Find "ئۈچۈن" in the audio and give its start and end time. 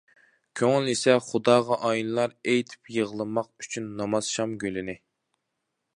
3.65-3.93